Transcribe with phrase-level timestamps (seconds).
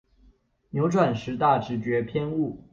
[0.71, 2.57] 扭轉十大直覺偏誤